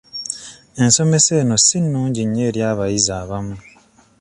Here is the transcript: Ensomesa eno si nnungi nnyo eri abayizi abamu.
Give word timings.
Ensomesa 0.83 1.31
eno 1.41 1.55
si 1.65 1.77
nnungi 1.83 2.21
nnyo 2.25 2.43
eri 2.49 2.61
abayizi 2.71 3.11
abamu. 3.21 3.55